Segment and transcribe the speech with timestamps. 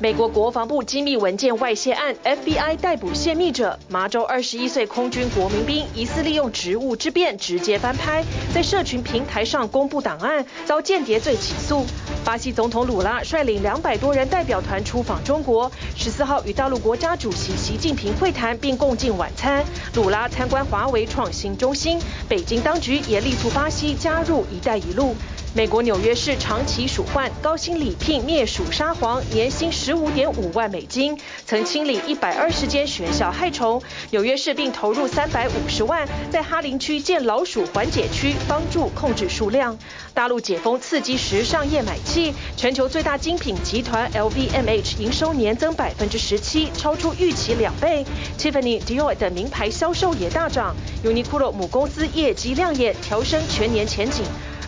[0.00, 11.86] 美国国防部机密文件外泄案，FBI 逮捕泄密者，麻州二十一岁空军国民兵疑似利用职务之便直接翻拍，在社群平台上公布档案，遭间谍罪起诉。
[12.24, 19.64] 巴西总统鲁拉率领两百多人代表团出访中国，十四号与大陆国家主席习近平会谈并共进晚餐。
[19.94, 25.14] 鲁拉参观华为创新中心，北京当局也力促巴西加入“一带一路”。
[25.56, 33.80] 美国纽约市长期鼠患，高薪礼聘灭鼠沙皇，年薪十五点五万美金，曾清理一百二十间学校害虫。
[34.10, 39.78] 纽约市并投入三百五十万，在哈林区建老鼠缓解区，帮助控制数量。
[40.12, 48.04] 大陆解封刺激时尚业买气，全球最大精品集团 LVMH 营收年增百分之十七，超出预期两倍。
[48.36, 50.74] Tiffany、Dior 等名牌销售也大涨。
[51.04, 54.24] Uniqlo 母公司业绩亮眼，调升全年前景。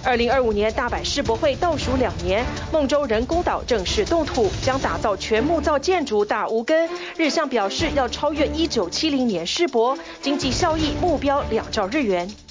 [0.07, 6.89] 二零二五年大阪世博会倒数两年，孟州人工岛正式动土，将打造全木造建筑大无根。
[7.17, 12.46] 日向表示要超越一九七零年世博，经济效益目标两兆日元。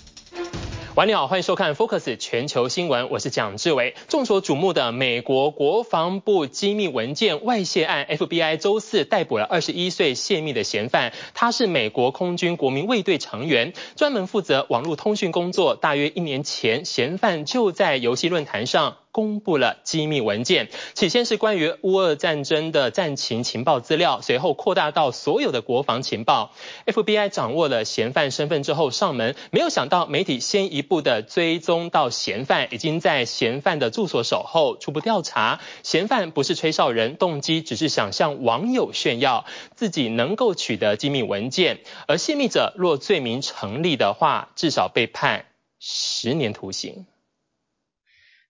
[0.96, 3.96] 晚上好，欢迎收看 Focus 全球新闻，我是蒋志伟。
[4.08, 15.76] 众所瞩目的美国国防部机密文件外泄案，FBI 周四逮捕了二十一岁泄密的嫌犯，他是美国空军国民卫队成员，专门负责网络通讯工作。
[15.76, 18.96] 大约一年前，嫌犯就在游戏论坛上。
[19.16, 26.52] 公布了机密文件，起先是关于乌俄战争的战情情报资料，随后扩大到所有的国防情报。
[26.86, 34.76] FBI 掌握了嫌犯身份之后上门，没有想到媒体先一步的追踪到嫌犯已经在嫌犯的住所守候。
[34.76, 39.46] 初步调查，嫌犯不是吹哨人，动机只是想向网友炫耀
[39.78, 41.80] 自己能够取得机密文件。
[42.10, 45.46] 而泄密者若罪名成立的话，至少被判
[45.80, 47.06] 十年徒刑。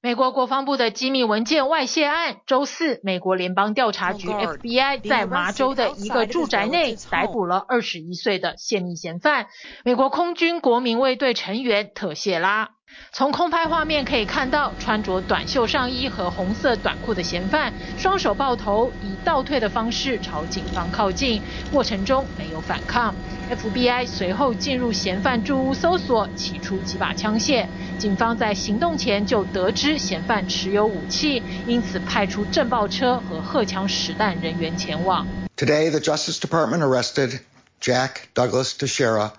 [0.06, 9.48] 美国国防部的机密文件外泄案，周四，美国联邦调查局 FBI 在麻州的一个住宅内逮捕了二十一岁的泄密嫌犯，
[9.84, 12.75] 美国空军国民卫队成员特谢拉。
[13.12, 21.42] 从空拍画面可以看到，穿着短袖上衣和红色短裤的嫌犯，双手抱头，以倒退的方式朝警方靠近，
[21.72, 23.16] 过程中没有反抗。
[23.50, 27.66] FBI 随后进入嫌犯住屋搜索，起出几把枪械。
[27.98, 35.26] 警方在行动前就得知嫌犯持有武器，因此派出震爆车和荷枪实弹人员前往。
[35.56, 37.40] Today, the Justice Department arrested
[37.80, 39.32] Jack Douglas Teixeira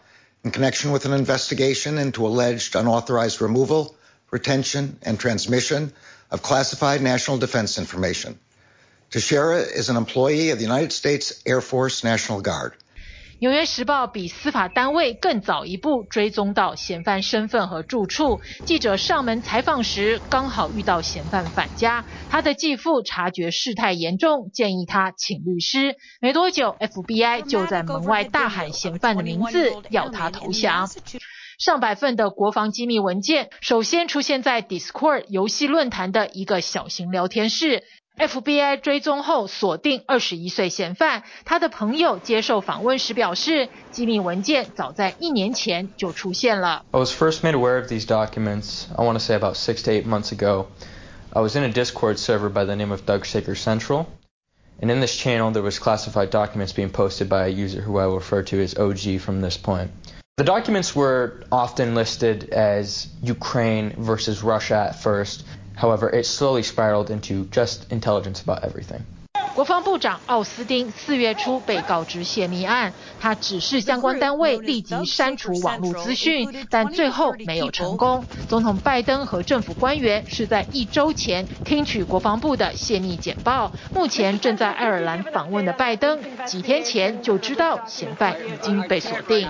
[0.47, 3.97] in connection with an investigation into alleged unauthorized removal,
[4.31, 5.93] retention, and transmission
[6.31, 8.39] of classified national defense information.
[9.11, 12.75] Teixeira is an employee of the United States Air Force National Guard.
[13.39, 18.41] 纽约时报比司法单位更早一步追踪到嫌犯身份和住处。
[18.65, 22.03] 记者上门采访时，刚好遇到嫌犯返家。
[22.31, 25.97] 他的继父察觉事态严重，建议他请律师。
[26.23, 30.89] 没多久，FBI 就在门外大喊嫌犯的名字，要他投降。
[31.59, 37.83] 上百份的国防机密文件，首先出现在 Discord 游戏论坛的一个小型聊天室。
[38.18, 46.86] FBI 追踪后锁定二十一岁嫌犯，他的朋友接受访问时表示，机密文件早在一年前就出现了。
[46.92, 50.06] I was first made aware of these documents, I want to say about six to eight
[50.06, 50.68] months ago.
[51.34, 54.06] I was in a Discord server by the name of Doug Shaker Central,
[54.82, 58.06] and in this channel there was classified documents being posted by a user who I
[58.06, 59.90] will refer to as OG from this point.
[60.38, 65.46] The documents were often listed as Ukraine versus Russia at first.
[65.77, 69.03] However, it slowly spiraled into just intelligence about everything.
[69.55, 78.23] 国防部长奥斯汀四月初被告知泄密案，他指示相关单位立即删除网络资讯，但最后没有成功。
[78.49, 83.73] 总统拜登和政府官员是在一周前听取国防部的泄密简报。
[83.95, 89.49] 目前正在爱尔兰访问的拜登，几天前就知道嫌犯已经被锁定。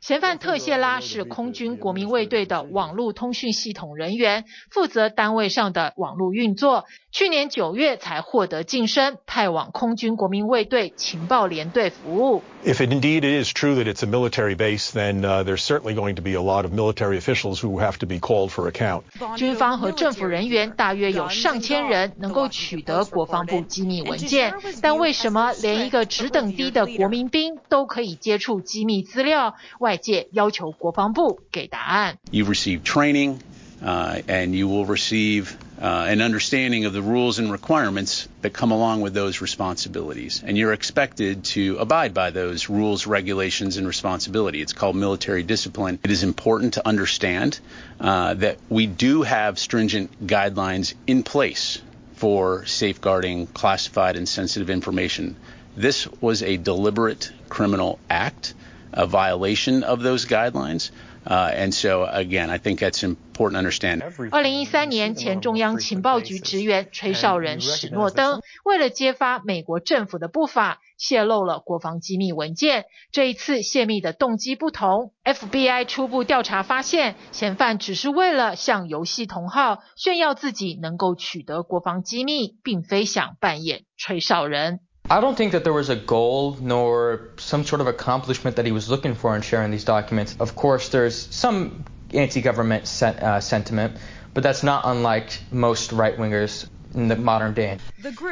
[0.00, 6.84] 嫌犯特谢拉是空军国民卫队的网络通讯系统人员，负责单位上的网络运作。
[7.10, 12.42] 去年九月才获得晋升，派往空军国民卫队情报连队服务。
[12.64, 16.32] If it indeed is true that it's a military base, then there's certainly going to be
[16.32, 19.02] a lot of military officials who have to be called for account.
[19.36, 29.55] 军方和政府人员大约有上千人能够取得国防部机密文件，但为什么连一个职等低的国民兵都可以接触机密资料？
[29.79, 32.17] 外界要求国防部给答案。
[32.31, 33.39] You've received training,
[33.83, 38.71] uh, and you will receive uh, an understanding of the rules and requirements that come
[38.71, 40.41] along with those responsibilities.
[40.45, 44.61] And you're expected to abide by those rules, regulations, and responsibility.
[44.61, 45.99] It's called military discipline.
[46.03, 47.59] It is important to understand
[47.99, 51.81] uh, that we do have stringent guidelines in place
[52.15, 55.35] for safeguarding classified and sensitive information.
[55.80, 58.54] This was a deliberate criminal act,
[58.92, 60.90] a violation of those guidelines.
[61.24, 64.02] Uh, and so again, I think that's important to understand.
[64.30, 72.86] 二零一三年，前中央情报局职员吹哨人史诺登，为了揭发美国政府的不法，泄露了国防机密文件。
[73.12, 84.80] 这一次泄密的动机不同，FBI 初步调查发现，嫌犯只是为了向游戏同好炫耀自己能够取得国防机密，并非想扮演吹哨人。
[85.09, 88.89] I don't think that there was a goal nor some sort of accomplishment that he was
[88.89, 90.35] looking for in sharing these documents.
[90.39, 93.97] Of course, there's some anti-government sen- uh, sentiment,
[94.33, 97.77] but that's not unlike most right-wingers in the modern day.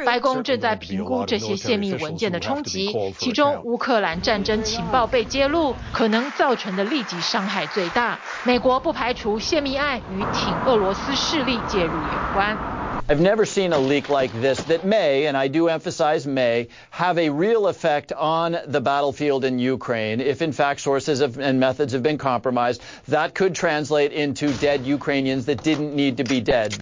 [0.06, 8.18] 白宫正在评估这些泄密文件的冲击，其中乌克兰战争情报被揭露，可能造成的立即伤害最大。
[8.44, 12.75] 美国不排除泄密案与挺俄罗斯势力介入有关。
[13.08, 17.18] I've never seen a leak like this that may, and I do emphasize may, have
[17.18, 20.20] a real effect on the battlefield in Ukraine.
[20.20, 24.86] If in fact sources have, and methods have been compromised, that could translate into dead
[24.86, 26.72] Ukrainians that didn't need to be dead.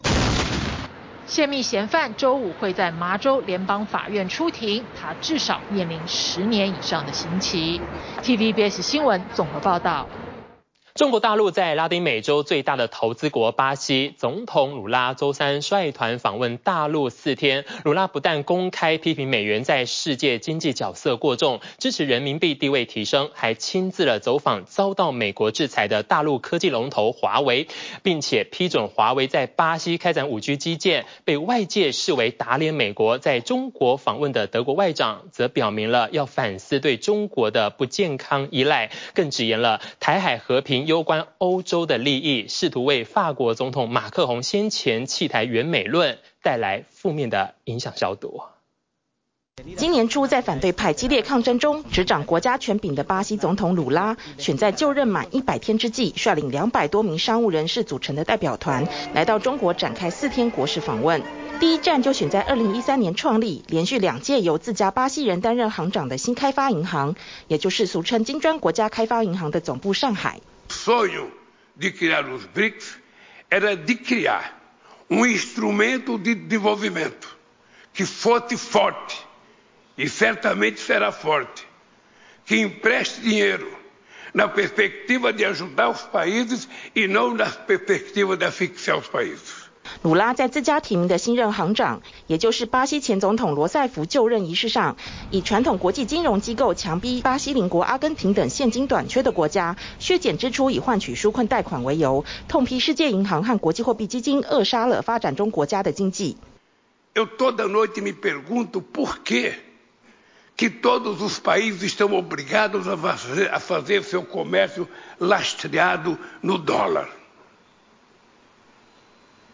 [1.26, 7.80] 泄密嫌犯周五会在麻州联邦法院出庭，他至少面临十年以上的刑期。
[8.22, 10.08] TVBS 新闻综合报道。
[10.95, 17.65] 中国大陆在拉丁美洲最大的投资国巴西，总统鲁拉周三率团访问大陆四天。
[17.83, 27.67] 鲁拉不但公开批评美元在世界经济角色过重，支持人民币地位提升，还亲自了走访遭到美国制裁的大陆科技龙头华为，
[28.01, 33.17] 并且批准华为在巴西开展五 G 基建，被外界视为打脸美国。
[33.17, 40.84] 在中国访问的德国外长则表明了要反思对中国的不健康依赖，更直言了台海和平。
[40.85, 48.41] 攸关欧洲的利益，试图为法国总统马克宏先前弃台援美论带来负面的影响消毒。
[49.77, 61.21] 今年初，在反对派激烈抗争中，执掌国家权柄的巴西总统鲁拉，选在就任满一百天之际，率领两百多名商务人士组成的代表团，来到中国展开四天国事访问。
[61.61, 67.15] 第一站就选在二零一三年创立、连续两届由自家巴西人担任行长的新开发银行，
[67.47, 70.41] 也就是俗称金砖国家开发银行的总部上海。
[70.73, 71.33] Sonho
[71.75, 72.97] de criar os BRICS
[73.49, 74.55] era de criar
[75.09, 77.35] um instrumento de desenvolvimento
[77.93, 79.25] que fosse forte,
[79.97, 81.65] e certamente será forte,
[82.45, 83.77] que empreste dinheiro
[84.33, 89.64] na perspectiva de ajudar os países e não na perspectiva de asfixiar os países.
[90.01, 94.97] 鲁拉在自家提名的新任行长，也就是巴西前总统罗塞福就任仪式上，
[95.31, 106.37] 以传统国际金融机构强逼巴西邻国阿根廷等现金短缺的国家削减支出以换取纾困贷款为由，痛批世界银行和国际货币基金扼杀了发展中国家的经济。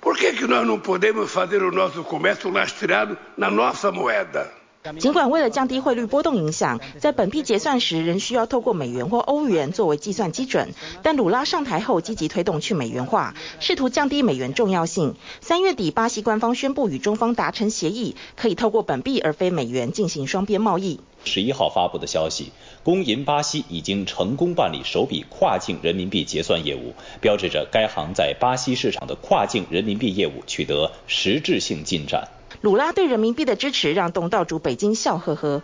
[0.02, 4.61] Por que, que nós não podemos fazer o nosso comércio lastreado na nossa moeda?
[5.00, 10.74] 尽管为了降低汇率波动影响，在本币结算时仍需要透过美元或欧元作为计算基准，
[11.04, 15.16] 但鲁拉上台后积极推动去美元化，试图降低美元重要性。
[15.40, 21.00] 三月底，巴西官方宣布与中方达成协议，可以透过本币而非美元进行双边贸易。
[21.24, 22.52] 十一号发布的消息，
[22.82, 32.28] 公银巴西已经成功办理首笔跨境人民币结算业务，标志着该行在巴西市场的跨境人民币业务取得实质性进展。
[32.62, 35.64] 鲁拉对人民币的支持让东道主北京笑呵呵。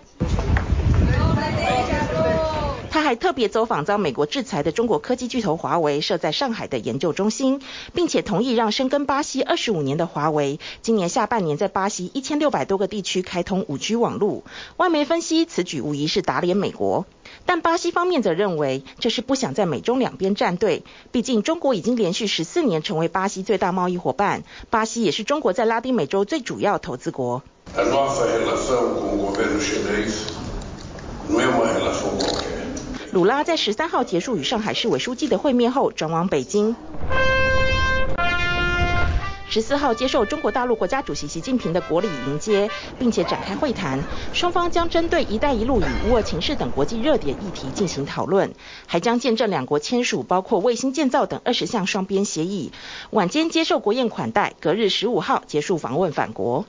[3.08, 7.62] 还特别走访遭美国制裁的中国科技巨头华为设在上海的研究中心，
[7.94, 14.44] 并且同意让深耕巴西二十五年的华为，今年下半年在巴西一千六百多个地区开通五 G 网络。
[14.76, 17.06] 外媒分析，此举无疑是打脸美国，
[17.46, 20.84] 但巴西方面则认为这是不想在美中两边站队。
[21.14, 27.42] 毕竟中国已经连续十四年成为巴西最大贸易伙伴，巴西也是中国在拉丁美洲最主要投资国。
[33.18, 36.76] 鲁拉在十三号结束与上海市委书记的会面后，转往北京。
[39.50, 42.70] 十四号接受中国大陆国家主席习近平的国礼迎接，
[43.00, 44.04] 并且展开会谈。
[44.34, 48.54] 双方将针对“一带一路”与乌俄情势等国际热点议题进行讨论，
[48.86, 52.72] 还将见证两国签署包括卫星建造等二十项双边协议。
[53.10, 56.68] 晚间接受国宴款待，隔日十五号结束访问返国。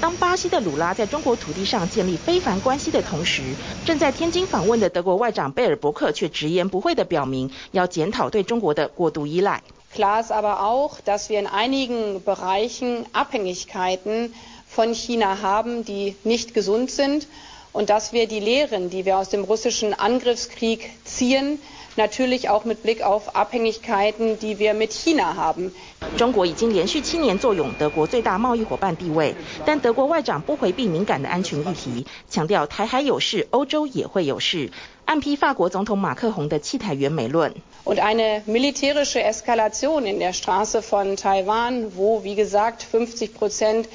[0.00, 9.62] 当巴西的鲁拉在中国土地上建立非凡关系的同时，正在天津访问的德国外长贝尔伯克却直言不讳地表明，要检讨对中国的过度依赖。
[9.94, 14.32] Klar ist aber auch, dass wir in einigen Bereichen Abhängigkeiten
[14.66, 17.26] von China haben, die nicht gesund sind,
[17.72, 21.58] und dass wir die Lehren, die wir aus dem russischen Angriffskrieg ziehen,
[21.99, 25.71] natürlich auch mit Blick auf Abhängigkeiten, die wir mit China haben.
[26.17, 29.33] 中国已经连续七年坐拥德国最大贸易伙伴地位，
[29.65, 34.71] 但德国外长不回避敏感的安全议题，强调台海有事，欧洲也会有事，
[35.05, 37.53] 暗批法国总统马克宏的弃台援美论。
[37.83, 43.87] Und eine militärische Eskalation in der Straße von Taiwan, wo, wie gesagt, 50 Prozent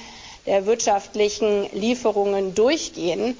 [0.46, 3.36] der wirtschaftlichen Lieferungen durchgehen,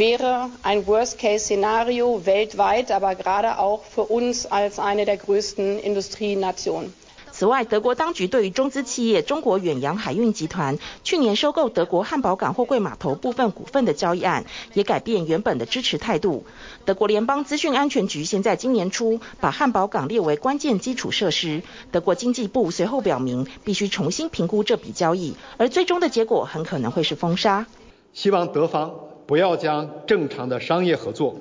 [0.00, 6.90] Wäre ein Worst-Case-Szenario weltweit, aber gerade auch für uns als eine der größten Industrienationen.
[7.32, 16.44] 此外，德国当局对于中资企业中国远洋海运集团去年收购德国汉堡港货柜码头部分股份的交易案，也改变原本的支持态度。
[16.86, 27.66] 德国联邦资讯安全局先在今年初把汉堡港列为关键基础设施，德国经济部随后表明必须重新评估这笔交易，而最终的结果很可能会是封杀。
[28.12, 28.92] 希望德方
[29.30, 31.36] 不要将正常的商业合作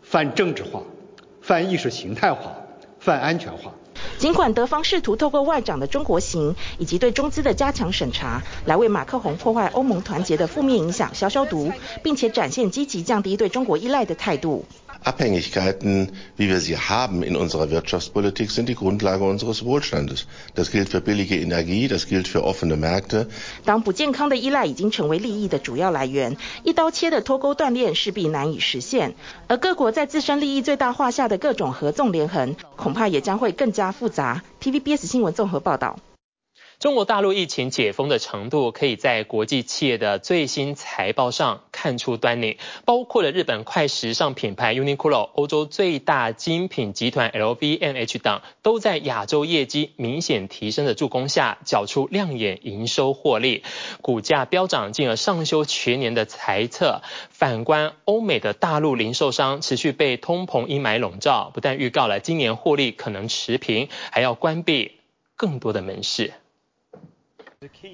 [0.00, 0.80] 泛政治化、
[1.42, 2.54] 泛意识形态化、
[3.00, 3.74] 泛安全化。
[4.16, 11.70] 尽管德方试图透过外长的中国行以及对中资的加强审查，来为马克宏破坏欧盟团结的负面影响消消毒，
[12.02, 14.64] 并且展现积极降低对中国依赖的态度。
[15.04, 20.26] Abhängigkeiten, wie wir sie haben in unserer Wirtschaftspolitik, sind die Grundlage unseres Wohlstandes.
[20.54, 23.28] Das gilt für billige Energie, das gilt für offene Märkte.
[23.64, 29.14] 当不健康的依赖已经成为利益的主要来源，一刀切的脱钩断链势必难以实现。
[29.46, 34.42] 而各国在自身利益最大化下的各种合纵连横，恐怕也将会更加复杂。
[34.60, 35.98] TVBS 新闻综合报道。
[36.78, 53.64] 中国大陆疫情解封的程度，可以在国际企业的最新财报上看出端倪，包括了日本快时尚品牌 Uniqlo、欧洲最大精品集团 LVMH 等，都在亚洲业绩明显提升的助攻下，缴出亮眼营收获利，
[54.00, 57.02] 股价飙涨，进而上修全年的财测。
[57.30, 64.92] 反观欧美的大陆零售商，持续被通膨阴霾笼罩，不但预告了今年获利可能持平，还要关闭
[65.34, 66.34] 更多的门市。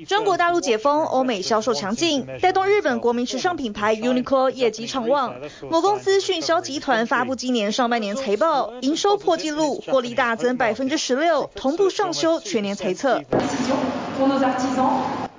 [0.06, 5.37] 中国大陆解封，欧美销售强劲，带动日本国民时尚品牌 Uniqlo 业绩畅旺。
[5.71, 13.23] 某公司迅销集团发布今年上半年财报，营收破纪录，获利大增百分之十六，同步上修全年财测。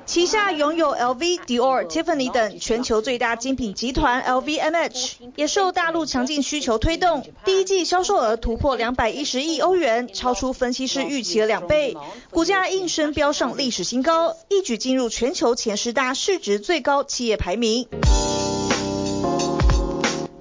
[0.05, 11.97] 旗下拥有 LV、Dior、Tiffany 等全球最大精品集团 LVMH，也受大陆强劲需求推动，第一季销售额突破两百一十亿欧元，超出分析师预期的两倍，
[12.29, 17.87] 股价应声飙上历史新高，一举进入全球前十大市值最高企业排名。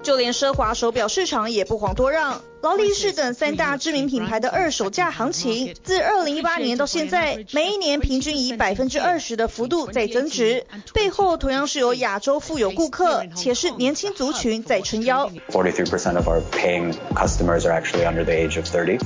[0.03, 15.29] 就连奢华手表市场也不遑多让，劳力士等三大知名品牌的二手价行情，自二零一八年到现在，每一年平均以百分之二十的幅度在增值，背后同样是由亚洲富有顾客，且是年轻族群在撑腰。
[15.51, 18.97] Forty-three percent of our paying customers are actually under the age of thirty.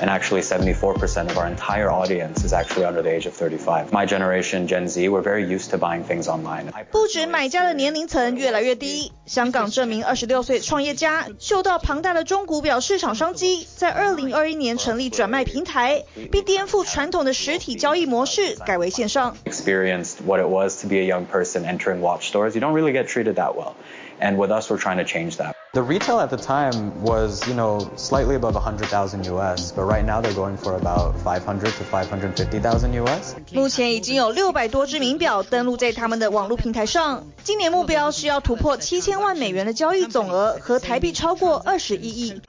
[0.00, 3.90] And actually, 74% of our entire audience is actually under the age of 35.
[3.90, 6.66] My generation, Gen Z, we're very used to buying things online.
[6.92, 19.36] 不止买家的年龄层越来越低，香港这名二十六岁创业家嗅到庞大的中古表市场商机，在二零二一年成立转卖平台，并颠覆传统的实体交易模式，改为线上。
[19.44, 22.54] Experienced what it was to be a young person entering watch stores.
[22.54, 23.74] You don't really get treated that well.
[24.20, 25.57] And with us, we're trying to change that.
[25.74, 30.22] The retail at the time was, you know, slightly above 100,000 US, but right now
[30.22, 33.34] they're going for about 500 to 550,000 US.
[33.52, 42.40] 目前已经有六百多只名表登录在他们的网络平台上，今年目标是要突破七千万美元的交易总额和台币超过二十一亿。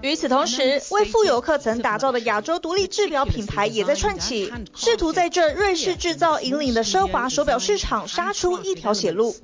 [0.00, 9.36] 与此同时，为富游客层打造的亚洲独立制表品牌也在串起，试图在这瑞士制造引领的奢华手表市场杀出一条血路。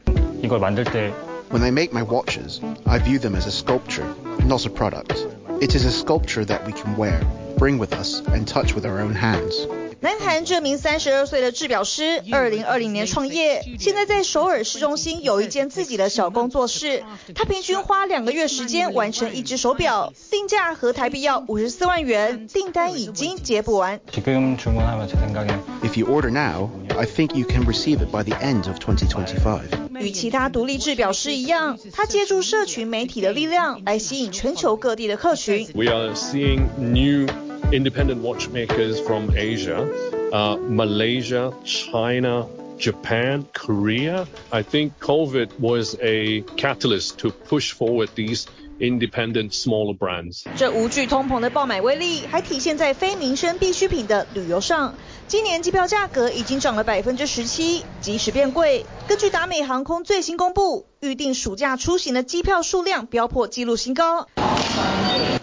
[1.51, 4.05] When I make my watches, I view them as a sculpture,
[4.45, 5.15] not a product.
[5.61, 7.19] It is a sculpture that we can wear,
[7.57, 9.67] bring with us, and touch with our own hands.
[9.99, 17.03] 南韩这名三十二岁的制表师，二零二零年创业，现在在首尔市中心有一间自己的小工作室。
[17.33, 23.99] 他平均花两个月时间完成一只手表，定价和台币要五十四万元，订单已经接不完。
[24.13, 29.61] If you order now, I think you can receive it by the end of 2025.
[29.99, 35.67] 与其他独立制表师一样，他借助社群媒体的力量来吸引全球各地的客群。
[35.73, 37.27] We are seeing new
[37.71, 39.87] independent watchmakers from Asia,
[40.31, 42.45] uh, Malaysia, China,
[42.79, 44.25] Japan, Korea.
[44.49, 48.45] I think COVID was a catalyst to push forward these
[48.79, 50.43] independent smaller brands.
[50.55, 54.93] 这无惧通膨的爆买威力，还体现在非民生必需品的旅游上。
[55.28, 64.26] 今年机票价格已经涨了百分之十七，即使变贵，根据达美航空最新公布，预定暑假出行的机票数量飙破纪录新高。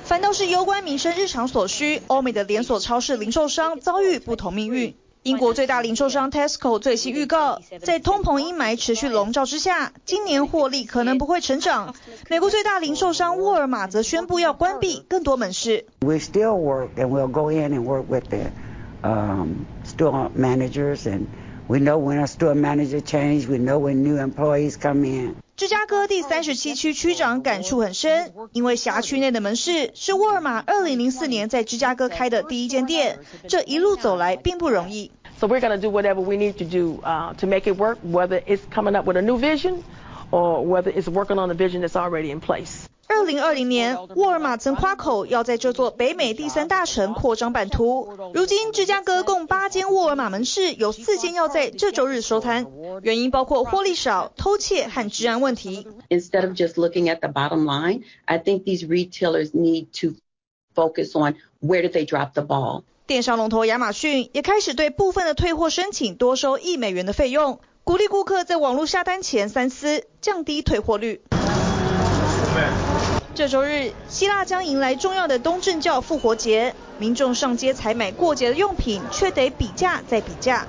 [0.03, 4.95] 反倒是攸关民生日常所需，欧美的连锁超市零售商遭遇不同命运。
[5.23, 11.93] 英国最大零售商 Tesco 最新预告，在通膨阴霾持续笼罩之下，今年获利可能不会成长。
[12.29, 15.85] 美国最大零售商沃尔玛则宣布要关闭更多门市。
[15.99, 18.51] We still work and we'll go in and work with the
[19.02, 21.26] um, store managers and
[21.66, 25.36] we know when a store manager change, we know when new employees come in.
[25.56, 35.12] 芝加哥第三十七区区长感触很深，因为辖区内的门市是沃尔玛二零零四年在芝加哥开的第一间店，这一路走来并不容易。
[35.38, 38.42] So we're going to do whatever we need to do uh, to make it work, whether
[38.44, 39.84] it's coming up with a new vision
[40.32, 42.88] or whether it's working on the vision that's already in place.
[43.11, 48.07] 二零二零年，沃尔玛曾夸口要在这座北美第三大城扩张版图。
[48.35, 52.67] 如今，芝加哥共八间沃尔玛门市，有四间要在这周日收摊，
[53.01, 55.87] 原因包括获利少、偷窃和治安问题。
[56.09, 60.13] Instead of just looking at the bottom line, I think these retailers need to
[60.75, 62.83] focus on where did they drop the ball.
[63.07, 71.21] 电商龙头亚马逊也开始对部分的退货申请多收一美元的费用，鼓励顾客在网络下单前三思，降低退货率。
[73.39, 80.67] 这周日，希腊将迎来重要的东正教复活节，民众上街采买过节的用品，却得比价再比价。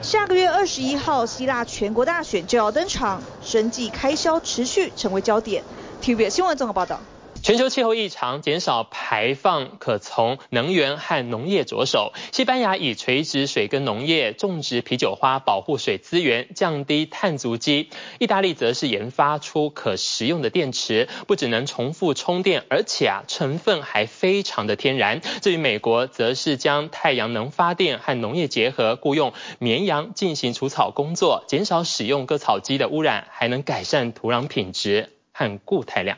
[0.00, 5.62] 下个月二十一号，希腊全国大选就要登场，生计开销持续成为焦点。
[6.00, 6.98] TVB 新闻综合报道。
[7.44, 12.14] 全球气候异常，减少排放可从能源和农业着手。
[12.32, 17.90] 西班牙以垂直水耕农业种植啤酒花，保护水资源，降低碳足迹。
[18.18, 25.20] 意大利则是研发出可食用的电池，不只能重复充电，而且啊成分还非常的天然。
[25.42, 36.16] 至于美国，则是将太阳能发电和农业结合，雇用绵羊进行除草工作，减少使用割草机的污染，还能改善土壤品质和固态量。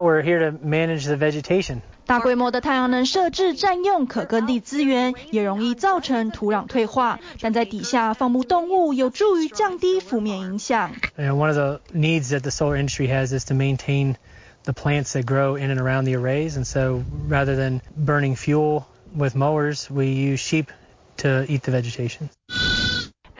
[0.00, 1.80] We're here to manage the vegetation.
[2.06, 7.18] 大规模的太阳能设置占用可耕地资源，也容易造成土壤退化。
[7.40, 10.92] 但在底下放牧动物，有助于降低负面影响。
[11.18, 14.16] And one of the needs that the solar industry has is to maintain
[14.64, 16.56] the plants that grow in and around the arrays.
[16.56, 18.84] And so rather than burning fuel
[19.16, 20.70] with mowers, we use sheep
[21.18, 22.28] to eat the vegetation.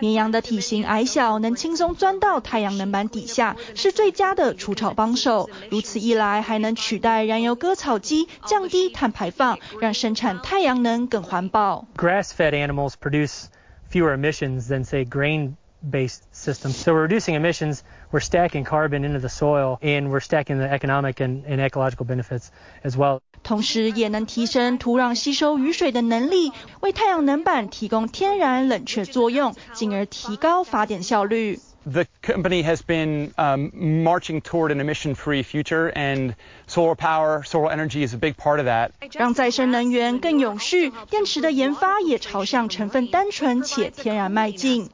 [0.01, 5.49] 绵羊的体型矮小，能轻松钻到太阳能板底下，是最佳的除草帮手。
[5.71, 11.87] 如此一来，还能取代燃油割草机，降低碳排放，让生产太阳能更环保。
[11.97, 13.47] Grass-fed animals produce
[13.91, 16.73] fewer emissions than say grain-based systems.
[16.73, 17.81] So we're reducing emissions.
[18.13, 22.51] We're stacking carbon into the soil, and we're stacking the economic and, and ecological benefits
[22.85, 23.23] as well.
[23.44, 31.60] 同时也能提升土壤吸收雨水的能力，为太阳能板提供天然冷却作用，进而提高发电效率。
[31.84, 33.72] The company has been um,
[34.04, 36.36] marching toward an emission-free future, and
[36.68, 38.92] solar power, solar energy is a big part of that.
[39.14, 44.90] 让再生能源更永续，电池的研发也朝向成分单纯且天然迈进。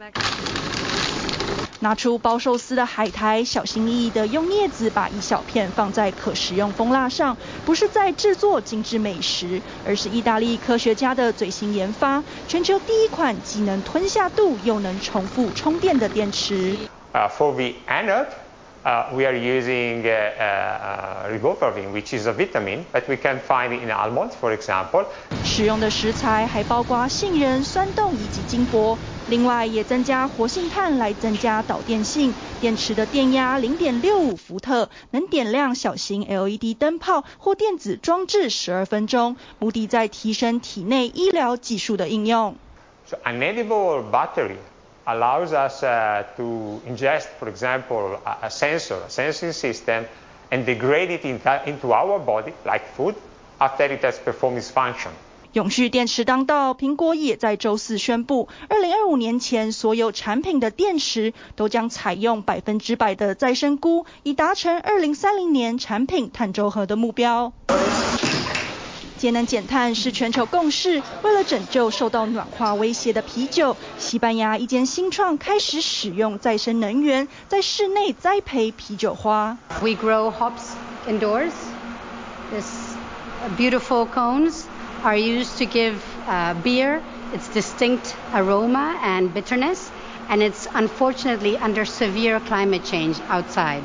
[1.80, 16.76] 拿出包寿司的海苔，小心翼翼地用镊子把一小片放在可食用蜂蜡上，不是在制作精致美食，而是意大利科学家的最新研发，全球第一款既能吞下肚又能重复充电的电池。
[17.14, 18.28] Uh, for the anode,
[18.84, 23.72] uh, we are using uh, uh, riboflavin, which is a vitamin, but we can find
[23.72, 25.06] in almonds, for example.
[25.44, 28.98] 使用的食材还包括杏仁、酸豆以及金箔。
[29.27, 32.35] 另外，也增加活性炭来增加导电性。
[32.61, 42.57] 电池的电压零点六五伏特，能点亮小型 LED 灯泡或电子装置十二分钟，目的在提升体内医疗技术的应用。
[43.07, 44.57] So an edible battery
[45.07, 50.05] allows us uh, to ingest, for example, a, a, sensor, a sensing system,
[50.51, 53.15] and degrade it in, into our body like food
[53.59, 55.13] after it has performed its function.
[55.54, 67.54] 永续电池当道，苹果也在周四宣布，二零二五年前所有产品的电池都将采用百分之百的再生钴，以达成二零三零年产品碳中和的目标。
[69.18, 79.58] 节能减碳是全球共识，为了拯救受到暖化威胁的啤酒，西班牙一间新创开始使用再生能源，在室内栽培啤酒花。
[79.82, 80.76] We grow hops
[81.08, 81.50] indoors.
[82.52, 82.96] This
[83.58, 84.66] beautiful cones.
[85.04, 85.96] Are used to give
[86.28, 87.02] uh, beer
[87.34, 89.90] its distinct aroma and bitterness,
[90.30, 93.82] and it's unfortunately under severe climate change outside.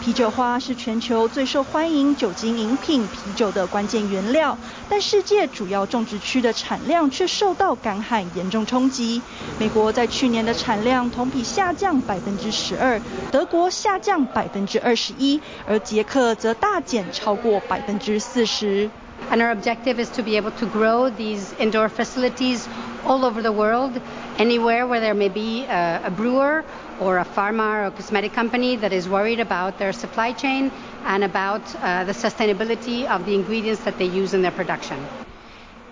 [0.00, 4.56] 啤酒花是全球最受欢迎酒精饮品啤酒的关键原料，
[4.88, 9.20] 但世界主要种植区的产量却受到干旱严重冲击。
[9.58, 13.00] 美国在去年的产量同比下降百分之十二，
[13.32, 18.88] 德国下降百分之二十一，而捷克则大减超过百分之四十。
[19.30, 22.68] And our objective is to be able to grow these indoor facilities
[23.04, 24.00] all over the world,
[24.38, 26.64] anywhere where there may be a, a brewer
[27.00, 30.72] or a pharma or a cosmetic company that is worried about their supply chain
[31.04, 34.98] and about uh, the sustainability of the ingredients that they use in their production.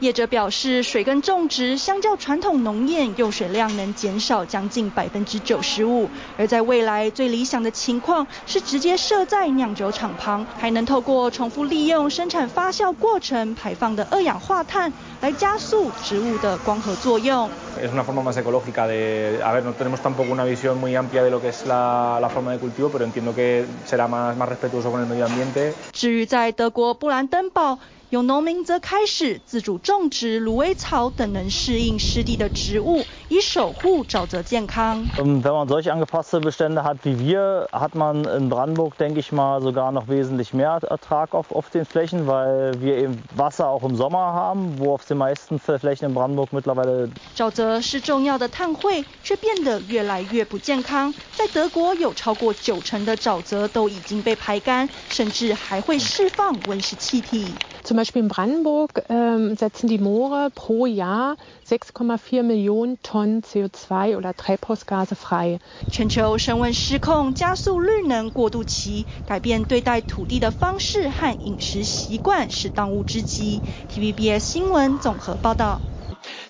[0.01, 6.11] 业者表示，水耕种植相较传统农业，用水量能减少将近百分之九十五。
[6.37, 17.49] 而在未来，最理想的情况是直接设在酿酒厂旁，还能透过重复利用生产发酵过程排放的二氧化碳，来加速植物的光合作用。
[17.83, 21.31] Es una forma más ecológica de, a ver, no tenemos tampoco una visión muy amplia de
[21.31, 24.91] lo que es la, la forma de cultivo, pero entiendo que será más, más respetuoso
[24.91, 25.73] con el medio ambiente。
[25.93, 27.79] 至于在德国布兰登堡。
[28.16, 35.05] 有农民则开始自主种植芦苇草等能适应湿地的植物，以守护沼泽健康。
[35.18, 39.92] Wenn man solche angepasste Bestände hat wie wir, hat man in Brandenburg, denke ich mal, sogar
[39.92, 44.33] noch wesentlich mehr Ertrag auf, auf den Flächen, weil wir eben Wasser auch im Sommer
[44.33, 47.11] haben, wo auf den meisten Flächen in Brandenburg mittlerweile。
[47.37, 51.12] 沼泽是重要的碳汇，却变得越来越不健康。
[51.35, 57.44] 在德国，有超过九成的沼泽都已经被排干，甚至还会释放温室气体。
[57.87, 61.37] Zum Beispiel in Brandenburg ähm, setzen die Moore pro Jahr
[61.68, 65.61] 6,4 Millionen Tonnen CO2 oder Treibhausgase frei。
[65.92, 73.62] 全球升温失控，加速绿能过渡期，改变对待土地的方式和饮食习惯是当务之急。
[73.94, 75.81] TVBS 新闻综合报道。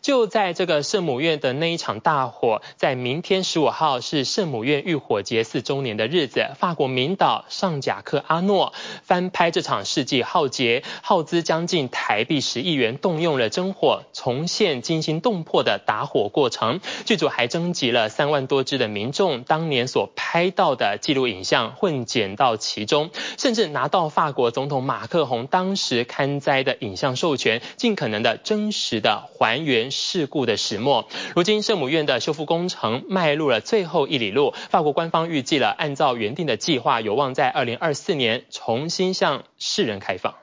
[0.07, 16.79] 就在这个圣母院的那一场大火，在明天十五号是圣母院浴火节四周年的日子，法国名导尚贾克阿诺翻拍这场世纪浩劫，耗资将近台币十亿元，动用了真火重现惊心动魄的打火过程。
[17.05, 29.91] 剧组还征集了三万多支的民众当年所拍到的记录影像，混剪到其中，甚至拿到法国总统马克宏当时勘灾的影像授权，尽可能的真实的还原。
[29.97, 34.55] 事故的始末，如今圣母院的修复工程迈入了最后一里路。
[34.71, 40.35] 法国官方预计了，按照原定的计划，有望在二零二四年重新向世人开放。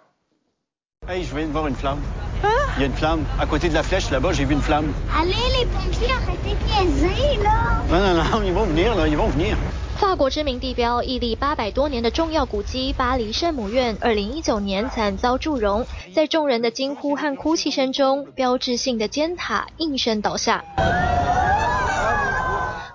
[10.03, 20.61] 法国知名地标、屹立八百多年的重要古迹巴黎圣母院，二零一九年惨遭祝融，在众人的惊呼和哭泣声中，标志性的尖塔应声倒下。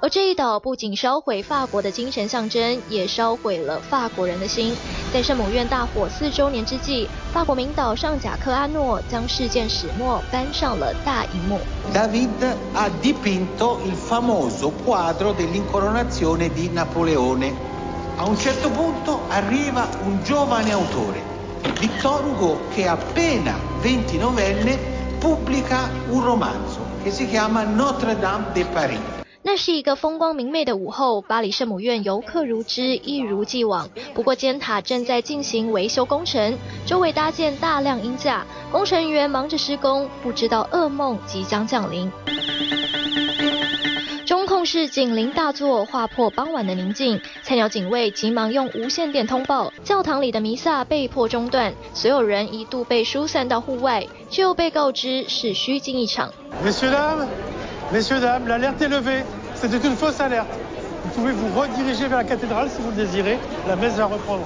[0.01, 4.73] 而这一倒不仅烧毁法国的精神象征，也烧毁了法国人的心。
[5.13, 11.59] 在圣母院大火四周年之际，法国名导尚贾克阿诺将事件始末搬上了大荧幕。
[11.93, 12.31] David
[12.75, 17.53] ha dipinto il famoso quadro dell'incoronazione di Napoleone.
[18.19, 21.21] A un certo punto arriva un giovane autore,
[21.81, 24.79] Victor Hugo, che appena ventinovenne
[25.19, 29.18] pubblica un romanzo che si chiama Notre Dame de Paris.
[29.43, 33.89] 那是一个风光明媚的午后，巴黎圣母院游客如织，一如既往。
[34.13, 42.11] 不过尖塔正在进行维修工程，周围搭建大量鹰架，工程员忙着施工，不知道噩梦即将降临。
[44.27, 47.19] 中控室警铃大作，划破傍晚的宁静。
[47.43, 56.31] 菜鸟警卫急忙用无线电通报，教堂里的弥撒被迫中断，所有人一度被疏散到户外，却又被告知是虚惊一场。
[57.91, 59.25] Messieurs, dames, l'alerte est levée.
[59.55, 60.47] C'était une fausse alerte.
[61.05, 63.39] Vous pouvez vous rediriger vers la cathédrale si vous le désirez.
[63.67, 64.45] La messe va reprendre.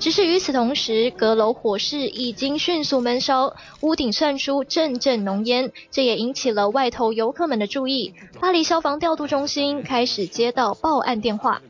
[0.00, 8.14] 只是与此同时，阁楼火势已经迅速闷烧，屋顶窜出阵阵浓烟，这也引起了外头游客们的注意。
[8.40, 11.60] 巴黎消防调度中心开始接到报案电话。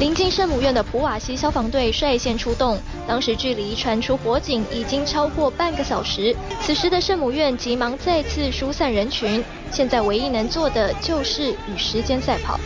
[0.00, 6.34] 临近圣母院的普瓦西消防队率先出动，当时距离传出火警已经超过半个小时。
[6.62, 12.58] 此时的圣母院急忙再次疏散人群，现在唯一能做的就是与时间赛跑。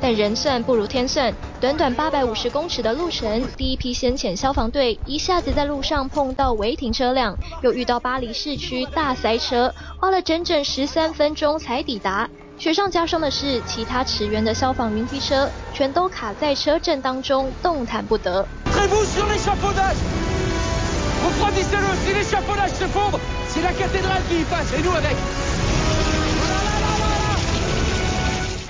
[0.00, 12.30] 但人算不如天算，短短八百五十公尺的路程，第一批先遣消防队一下子在路上碰到违停车辆，又遇到巴黎市区大塞车，花了整整十三分钟才抵达。
[12.56, 18.46] 雪上加霜的是，其他驰援的消防云梯车全都卡在车阵当中，动弹不得。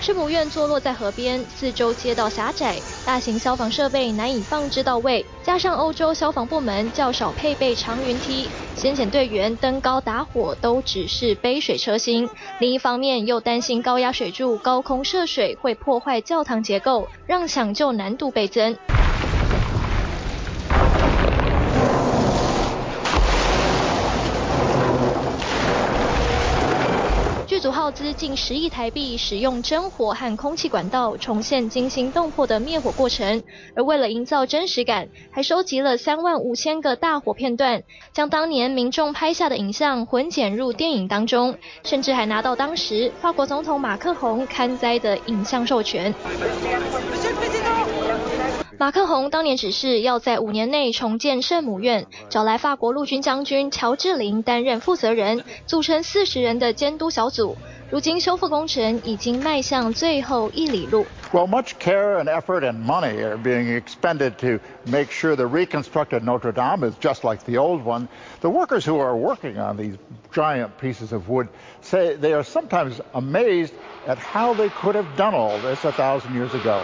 [0.01, 12.29] 圣母院坐落在河边，四周街道狭窄，大型消防设备难以放置到位，加上欧洲消防部门较少配备长云梯，先遣队员登高打火都只是杯水车薪。
[12.61, 18.77] 另一方面，又担心高压水柱高空涉水会破坏教堂结构，让抢救难度倍增。
[27.47, 33.43] 剧组耗资近十亿台币，使用真火和空气管道重现惊心动魄的灭火过程。
[33.75, 37.83] 而为了营造真实感，还收集了三万五千个大火片段，
[38.13, 46.15] 将当年民众拍下的影像混剪入电影当中，甚至还拿到当时法国总统马克宏勘灾的影像授权。
[48.79, 57.57] 马克宏当年指示要在五年内重建圣母院，找来法国陆军将军乔治林担任负责人，组成四十人的监督小组。
[57.90, 61.06] 如今修复工程已经迈向最后一里路。
[61.32, 66.52] Well, much care and effort and money are being expended to make sure the reconstructed Notre
[66.52, 68.08] Dame is just like the old one.
[68.42, 69.96] The workers who are working on these
[70.32, 71.48] giant pieces of wood
[71.82, 73.74] say they are sometimes amazed
[74.08, 76.82] at how they could have done all this a thousand years ago.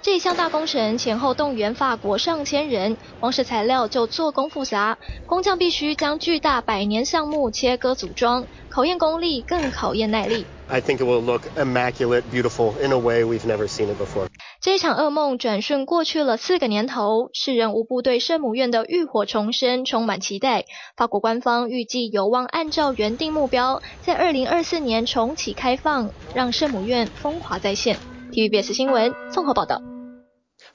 [0.00, 10.46] 这一项大工程前后动员法国上千人，光是材料就做工复杂，工匠必须将巨大百年项目切割组装，考验功力，更考验耐力。
[10.68, 14.28] I think it will look immaculate, beautiful in a way we've never seen it before.
[14.60, 20.64] 这一场噩梦转瞬过去了四个年头，世人无不对圣母院的浴火重生充满期待。
[20.96, 27.96] 法国官方预计有望按照原定目标，在二零二四年重启开放，让圣母院风华再现。
[28.30, 29.80] TVBS 新闻综合报道。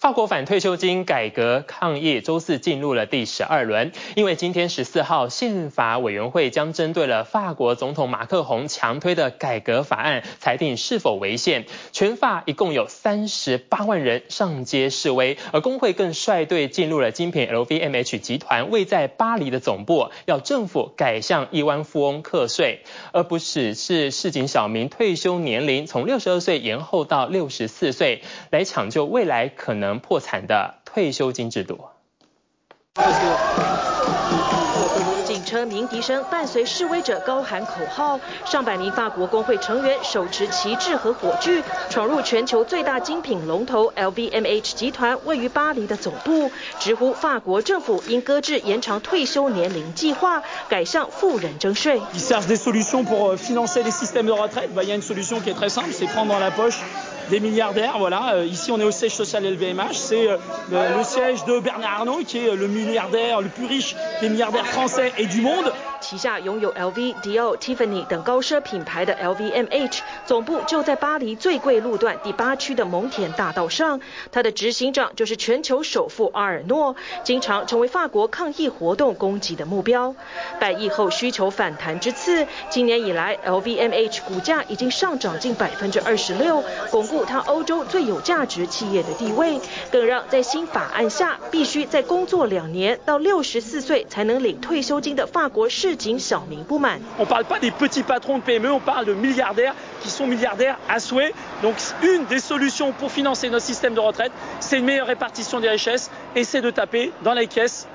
[0.04, 11.64] 法国反退休金改革抗议周四进入了第十二轮，因为今天十四号宪法委员会将针对了法国总统马克宏强推的改革法案裁定是否违宪。
[11.94, 22.82] 全法一共有三十八万人上街示威，而工会更率队进入了精品 LVMH 集团位在巴黎的总部，要政府改向亿万富翁课税，
[23.14, 31.80] 而不只是市井小民退休年龄从六十二岁延后到六十四岁，来抢救未来可能破产的退休金制度。
[35.26, 52.00] 警车鸣笛声伴随示威者高喊口号，上百名法国工会成员手持旗帜和火炬，闯入全球最大精品龙头 LVMH 集团位于巴黎的总部，直呼法国政府应搁置延长退休年龄计划，改向富人征税。
[66.04, 74.02] 旗下拥有 LV、Dior、Tiffany 等高奢品牌的 LVMH 总部就在巴黎最贵路段第八区的蒙田大道上。
[74.30, 80.14] 它的执行长就是全球首富阿尔诺，经常成为法国抗议活动攻击的目标。
[80.60, 89.60] 百亿后需求反弹之次，今年以来 LVMH 股价已经上涨近百分之二十六，巩固它欧洲最有价值企业的地位，
[89.92, 95.84] 更让在新法案下必须再工作两年到六十四岁才能领退休金的法国市。
[95.84, 97.02] 市井小民不满。
[97.18, 101.34] 我们不是 petits patrons de PME，我们讲的 milliardaires qui sont milliardaires à souhait。
[101.62, 106.10] Donc une des solutions pour financer notre système de retraite, c'est une meilleure répartition des richesses
[106.38, 107.86] et c'est de taper dans les caisses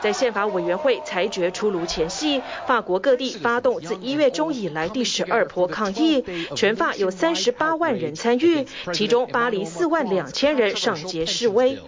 [0.00, 11.78] 在宪法委员会裁决出炉前夕，法国各地发动自一月中以来第十二波抗议，全法有三十八万人参与，其中巴黎四万两千人上街示威。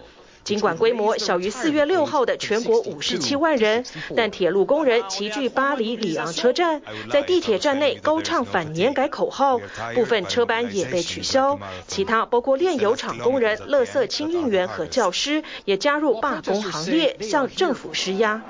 [0.49, 3.85] 尽管规模小于四月六号的全国五十七万人，
[4.15, 6.81] 但铁路工人齐聚巴黎里昂车站，
[7.11, 9.59] 在地铁站内高唱反年改口号，
[9.93, 11.59] 部分车班也被取消。
[11.87, 18.41] 其他包括炼油厂工人、垃圾清运员和教师也加入罢工行列，向政府施压。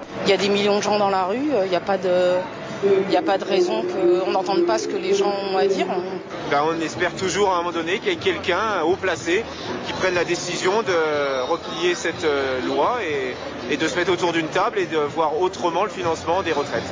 [2.81, 5.67] Il n'y a pas de raison qu'on n'entende pas ce que les gens ont à
[5.67, 5.85] dire.
[6.49, 9.43] On espère toujours à un moment donné qu'il y ait quelqu'un haut placé
[9.85, 12.25] qui prenne la décision de replier cette
[12.65, 13.35] loi et,
[13.69, 16.83] et de se mettre autour d'une table et de voir autrement le financement des retraites.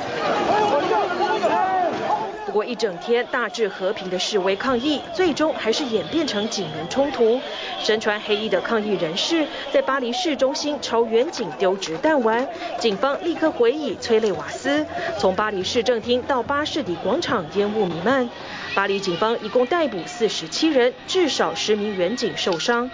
[2.46, 7.38] 不过一整天大致和平的示威抗议，最终还是演变成警民冲突。
[7.78, 14.86] 身穿黑衣的抗议人士在巴黎市中心朝远景丢掷弹丸，警方立刻回以催泪瓦斯。
[15.18, 18.30] 从巴黎市政厅到巴士底广场，烟雾弥漫。
[18.74, 22.90] 巴黎警方一共逮捕四十七人，至少十名远警受伤。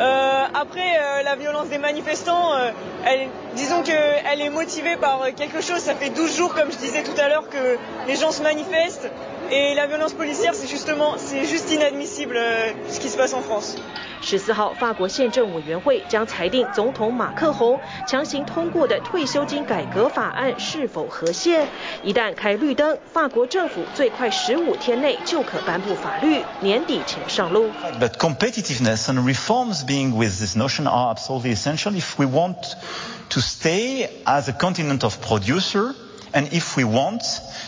[0.00, 2.52] 呃，après la violence des manifestants,
[3.04, 5.78] elle, disons que elle est motivée par quelque chose.
[5.78, 7.78] Ça fait 12 jours, comme je disais tout à l'heure, que
[8.08, 9.08] les gens se manifestent.
[9.50, 12.38] Et la violence policière, c'est justement, c'est juste inadmissible
[12.88, 13.76] ce qui se passe en France.
[14.23, 21.67] 十四号，法国宪政委员会将裁定总统马克宏强行通过的退休金改革法案是否合宪。
[22.03, 27.71] 一旦开绿灯，法国政府最快十五天内就可颁布法律，年底前上路。
[27.99, 32.55] But competitiveness and reforms being with this notion are absolutely essential if we want
[33.29, 35.95] to stay as a continent of producer
[36.33, 37.21] and if we want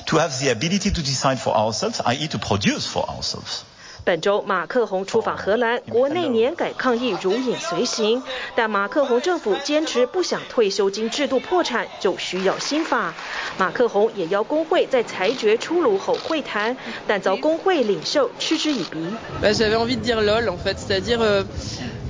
[0.06, 2.28] to have the ability to decide for ourselves, i.e.
[2.28, 3.64] to produce for ourselves.
[4.07, 8.23] 本周，马克宏出访荷兰，国内年改抗议如影随形。
[8.55, 13.13] 但马克宏政府坚持不想退休金制度破产，就需要新法。
[13.59, 16.77] 马克宏也邀工会在裁决出炉后会谈，
[17.09, 18.97] 但遭工会领袖嗤之以鼻。
[19.43, 21.19] J'avais envie de dire lol en fait, c'est-à-dire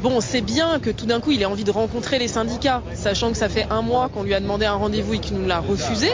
[0.03, 3.31] bon, c'est bien que tout d'un coup il ait envie de rencontrer les syndicats, sachant
[3.31, 5.61] que ça fait un mois qu'on lui a demandé un rendez-vous et qu'il nous l'a
[5.61, 6.13] refusé.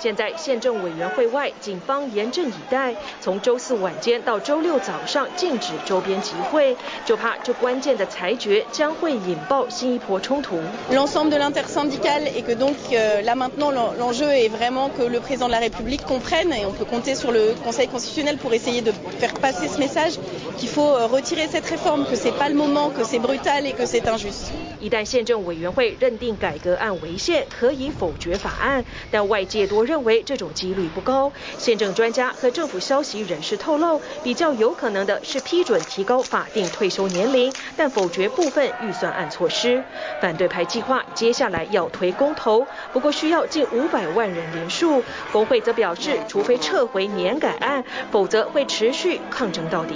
[0.00, 10.56] 现在宪政委员会外，警方严阵以待，从周四晚间到周六早上禁止周边集会，就怕这关键的裁决将会引爆新一波冲突。
[10.90, 12.76] L'ensemble de l'intersyndicale et que donc
[13.24, 16.84] là maintenant l'enjeu est vraiment que le président de la République comprenne et on peut
[16.84, 20.18] compter sur le Conseil constitutionnel pour essayer de faire passer ce message
[20.58, 23.86] qu'il faut retirer cette réforme, que c'est pas le moment, que c'est brutal et que
[23.86, 24.52] c'est injuste。
[24.79, 31.31] 一旦宪政委员会认定改革案违宪，可以否决法案，但外界多认为这种几率不高。
[31.57, 39.83] 宪政专家和政府消息人士透露，比较有可能的是批准提高法定退休年龄，但否决部分预算案措施。
[40.21, 45.03] 反对派计划接下来要推公投，不过需要近五百万人联署。
[45.31, 49.95] 工会则表示，除非撤回年改案，否则会持续抗争到底。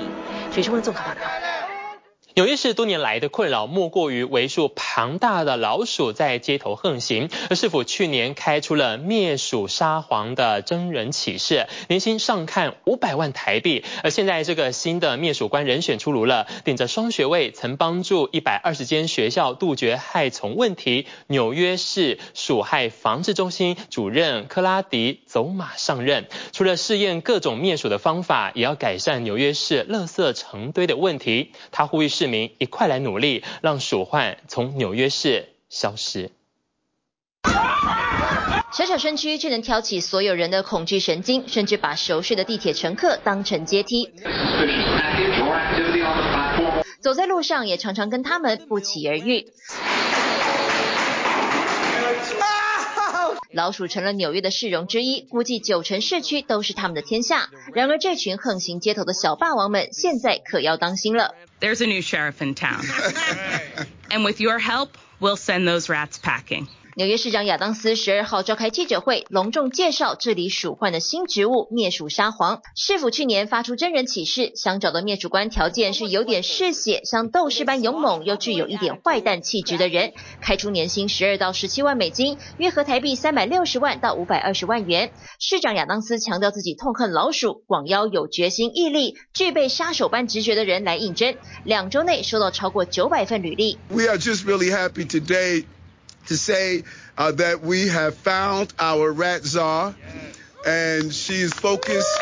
[0.52, 1.71] 许春文综合报道。
[2.34, 13.84] 纽约市多年来的困扰莫过于为数庞大的老鼠在街头横行，而市府去年开出了灭鼠沙皇的征人启事，年薪上看五百万台币。
[14.02, 21.08] 而现在这个新的灭鼠官人选出炉了，顶着双学位，曾帮助一百二十间学校杜绝害虫问题。
[21.28, 31.52] 纽约市鼠害防治中心主任克拉迪走马上任，除了试验各种灭鼠的方法，也要改善纽约市垃圾成堆的问题。
[31.72, 32.21] 他呼吁。
[32.22, 36.30] 市民一块来努力，让鼠患从纽约市消失。
[38.72, 44.14] 小小身躯却能挑起所有人的恐惧神经，甚至把熟睡的地铁乘客当成阶梯。
[47.00, 49.52] 走在路上也常常跟他们不期而遇。
[53.52, 57.50] 老鼠成了纽约的市容之一，估计九成市区都是他们的天下。
[57.74, 61.34] 然而，这群横行街头的小霸王们，现在可要当心了。
[61.62, 62.84] There's a new sheriff in town,
[64.12, 66.68] and with your help, we'll send those rats packing.
[66.98, 72.62] 纽约市长亚当斯十二号召开记者会，隆重介绍治理鼠患的新职务——灭鼠沙皇。
[72.76, 80.12] 市府去年发出征人启事，想找的灭鼠官条件是有点嗜血，像斗士般勇猛，又具有一点坏蛋气质的人。
[80.42, 85.14] 开出年薪十二到十七万美金，约合台币三百六十万到五百二十万元。
[85.40, 91.38] 市长亚当斯强调自己痛恨老鼠，广邀有决心、毅力、具备杀手般直觉的人来应征。
[91.64, 93.78] 两周内收到超过九百份履历。
[93.88, 95.64] We are just really happy today.
[96.28, 96.84] To say
[97.18, 99.96] uh, that we have found our rat czar,
[100.66, 102.20] and she is focused,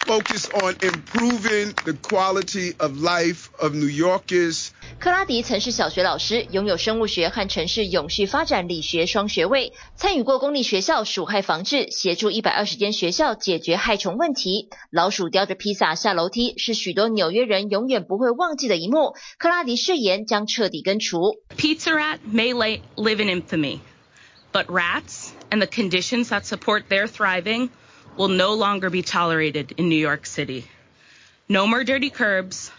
[0.08, 4.70] focus on improving the quality of life of New Yorkers.
[5.00, 14.70] 克拉迪曾是小学老师，拥有生物学和城市永续发展理学双学位，参与过公立学校鼠害防治，协助一百二十间学校解决害虫问题。
[14.90, 19.16] 老鼠叼着披萨下楼梯，是许多纽约人永远不会忘记的一幕。
[19.38, 21.38] 克拉迪誓言将彻底根除。
[21.58, 22.54] Pizza rat may
[22.96, 23.80] live in infamy,
[24.52, 27.70] but rats and the conditions that support their thriving
[28.18, 30.66] will no longer be tolerated in New York City.
[31.48, 32.72] No more dirty curbs,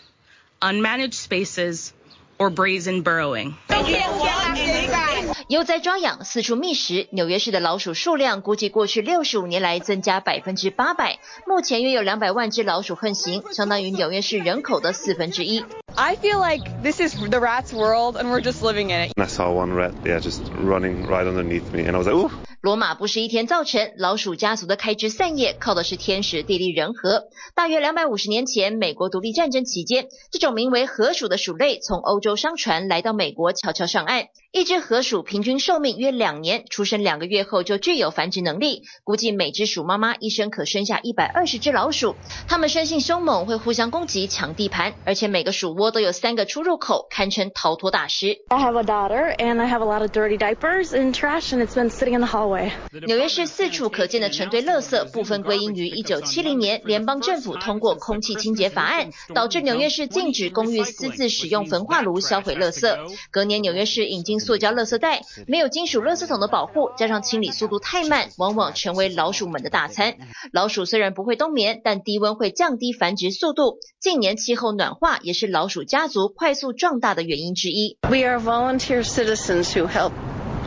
[0.61, 1.93] unmanaged spaces.
[2.39, 3.55] or brazen burrowing.
[5.49, 7.07] 悠哉抓痒，四处觅食。
[7.11, 15.63] 纽约市的老鼠数量估计过去六十五年来增加百分之八百，目前约有两百万只老鼠横行，相当于纽约市人口的四分之一。
[15.97, 19.13] I feel like this is the rat's world and we're just living in it.
[19.17, 22.31] I saw one rat, yeah, just running right underneath me, and I was like, ooh.
[22.62, 27.30] 罗马不是一天造成，老鼠家族的开枝散叶靠的是天时地利人和。
[27.56, 34.26] 大约两百五十年前，美国独立战争期间，这种名为河鼠的鼠类从欧洲商船来到美国，悄悄上岸。
[34.52, 38.82] 一只河鼠平均寿命约两年，出生两个月后就具有繁殖能力。
[39.04, 42.16] 估计每只鼠妈妈一生可生下一百二十只老鼠。
[42.48, 48.38] 它们生性凶猛，会互相攻击、抢地盘，而且每个鼠窝都有三个出入口，堪称逃脱大师。
[48.48, 51.76] I have a daughter, and I have a lot of dirty diapers and trash, and it's
[51.76, 52.72] been sitting in the hallway.
[53.06, 62.98] 纽约市四处可见的成堆垃圾，部分归因于一九七零年联邦政府通过空气清洁法案，导致纽约市禁止公寓私自使用焚化炉销毁垃圾。
[63.30, 70.16] 隔年，纽约市引进塑胶垃圾袋，没有金属垃圾桶的保护，加上清理速度太慢，往往成为老鼠们的大餐。
[70.52, 73.78] 老鼠虽然不会冬眠，但低温会降低繁殖速度。
[74.00, 77.98] 近年气候暖化也是老鼠家族快速壮大的原因之一。
[78.04, 80.12] We are volunteer citizens who help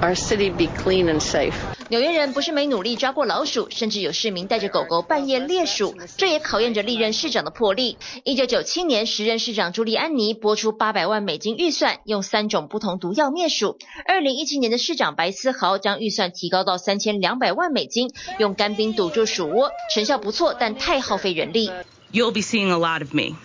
[0.02, 1.54] our city be clean and safe.
[1.88, 7.98] 纽约人不是没努力抓过老鼠，甚至有市民带着狗狗半夜猎鼠，这也考验着历任市长的魄力。
[8.24, 13.78] 一九九七年，时任市长朱利安尼拨出八百万美金预算，用三种不同毒药灭鼠。
[14.06, 21.70] 二零一七年的市长白思豪将预算提高到三千两百万美金，用干冰堵住鼠窝，成效不错，但太耗费人力。
[22.12, 23.36] You'll be seeing a lot of me,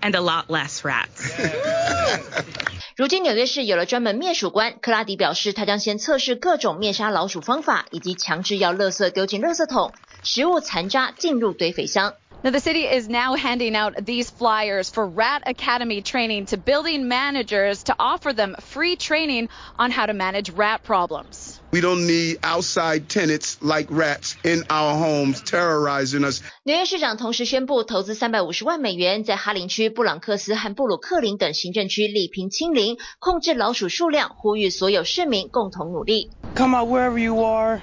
[0.00, 1.32] and a lot less rats.
[2.97, 9.93] 如今纽约市有了专门灭鼠官，克拉迪表示，他将先测试各种灭杀老鼠方法，以及强制要垃圾丢进垃圾桶，
[10.23, 12.13] 食物残渣进入堆肥箱。
[12.43, 17.83] Now the city is now handing out these flyers for Rat Academy training to building managers
[17.83, 21.54] to offer them free training on how to manage rat problems.
[21.71, 26.41] We don't need outside tenants like rats in our homes terrorizing us.
[26.63, 36.31] 纽约市长同时宣布投资三百五十万美元，在哈林区、布朗克斯和布鲁克林等行政区力拼清零，控制老鼠数量，呼吁所有市民共同努力。
[36.55, 37.79] Come out wherever you are.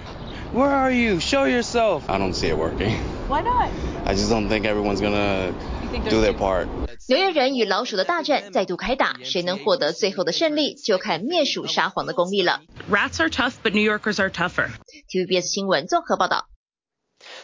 [0.55, 1.19] Where are you?
[1.21, 2.03] Show yourself.
[2.09, 2.99] I don't see it working.
[3.29, 3.69] Why not?
[4.05, 5.53] I just don't think everyone's gonna
[6.02, 6.68] do their part.
[7.08, 12.62] 纽约人与老鼠的大战再度开打，谁能获得最后的胜利，就看灭鼠沙皇的功力了。
[12.90, 14.70] Rats are tough, but New Yorkers are tougher.
[15.10, 16.48] TVBS 新闻综合报道。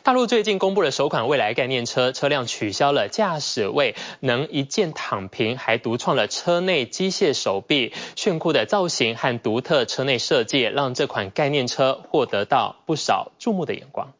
[0.03, 14.13] 大陆最近公布了首款未来概念车，车辆取消了驾驶位，能一键躺平，还独创了车内机械手臂，炫酷的造型和独特车内设计，让这款概念车获得到不少注目的眼光。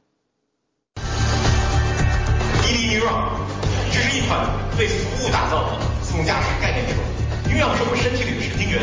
[4.00, 4.48] 这是一款
[4.78, 6.94] 为服务打造的自动驾驶概念车，
[7.52, 8.80] 营养是我们身体里的神经元，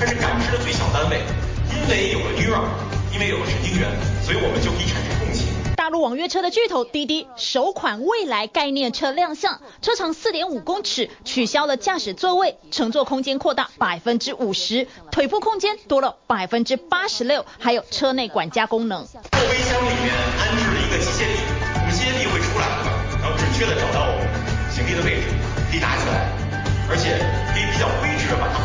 [0.00, 1.20] 它是感知的最小单位，
[1.68, 2.64] 因为有了 Neuron，
[3.12, 3.86] 因为有了神经元，
[4.24, 5.48] 所以我们就可以产生共情。
[5.76, 19.02] 大陆网约车的巨头滴滴首款未来概念车亮相，车长四点五公尺，取消了驾驶座位，乘坐空间扩大百分之五十，腿部空间多了百分之八十六，还有车内管家功能。
[19.02, 21.44] 后备箱里面安置了一个机械臂，
[21.74, 22.64] 我们机械臂会出来，
[23.20, 24.15] 然后准确的找到我
[24.86, 25.26] 低的位置，
[25.68, 26.30] 可以打起来，
[26.88, 27.18] 而且
[27.52, 28.62] 可以比较规矩的把它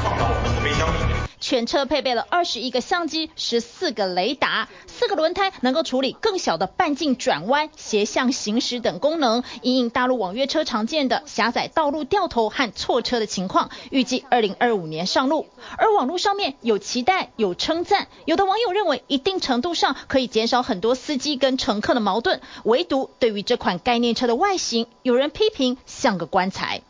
[1.52, 15.48] 全车配备了二十一个相机、十四个雷达、四个轮胎，能够处理更小的半径转弯、斜向行驶等功能，因应大陆网约车常见的狭窄道路掉头和错车的情况，预计二零二五年上路。
[15.78, 26.82] 而网络上面有期待，有称赞，有的网友认为一定程度上可以减少很多司机跟乘客的矛盾，唯独对于这款概念车的外形，有人批评像个棺材。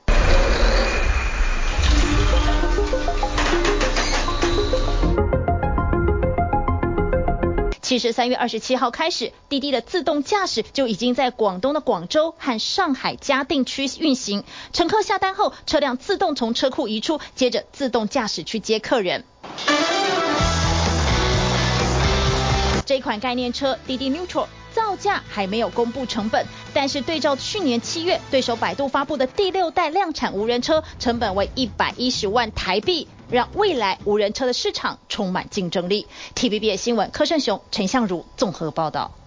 [7.92, 14.46] 其实三月二十七号开始，滴滴的自动驾驶就已经在广东的广州和上海嘉定区运行。
[14.72, 19.26] 乘客下单后，车辆自动从车库移出，接着自动驾驶去接客人。
[22.86, 36.08] 这款概念车滴滴 Neutral 造价还没有公布成本，但是对照去年七月，对手百度发布的第六代量产无人车，成本为一百一十万台币，让未来无人车的市场充满竞争力。
[36.36, 39.21] TVB 新闻柯胜雄、陈相如综合报道。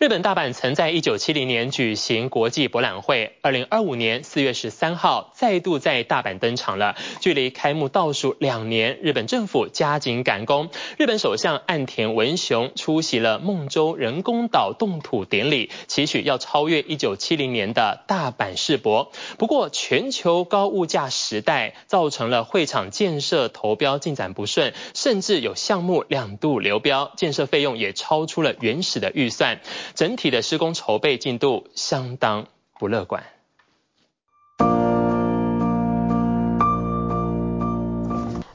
[0.00, 6.96] 日本大阪曾在一九七零年举行国际博览会，二零二五年四月十三号再度在大阪登场了。
[7.20, 10.70] 距离开幕倒数两年，日本政府加紧赶工。
[10.96, 19.12] 日本首相岸田文雄出席了孟州人工岛动土典礼，期许要超越一九七零年的大阪世博。
[19.36, 29.60] 不过，全球高物价时代造成了会场建设投标进展不顺，甚至有项目两度流标，建设费用也超出了原始的预算。
[29.94, 32.46] 整体的施工筹备进度相当
[32.78, 33.24] 不乐观。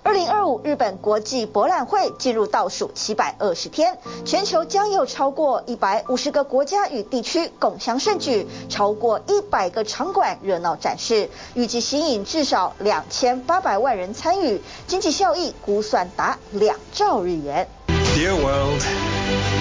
[0.03, 17.67] 二零二五日本国际博览会进入倒数七百二十天，全球将有超过一百五十个国家与地区共襄盛举，超过一百个场馆热闹展示，预计吸引至少两千八百万人参与，经济效益估算达两兆日元。
[18.15, 18.81] Dear world,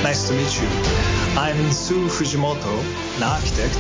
[0.05, 1.24] nice to meet you.
[1.37, 2.79] I'm Sue Fujimoto,
[3.17, 3.77] an architect,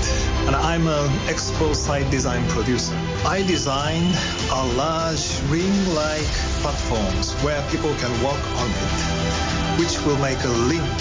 [0.48, 2.96] and I'm an expo site design producer.
[3.24, 4.12] I designed
[4.50, 6.26] a large ring-like
[6.62, 10.98] platforms where people can walk on it, which will make a link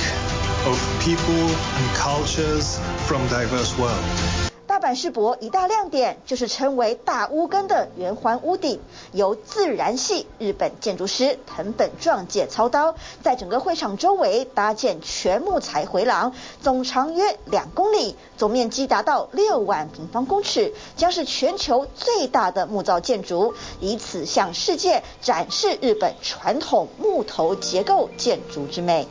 [0.68, 2.78] of people and cultures
[3.08, 4.43] from diverse world.
[4.84, 8.82] 板世博一大亮点就是称为大屋根的圆环屋顶，
[9.14, 29.08] 由自然系日本建筑师藤本壮介操刀，在整个会场周围搭建全木材回廊，总长约两公里，总面积达到六万平方公尺，将是全球最大的木造建筑，以此向世界展示日本传统木头结构建筑之美。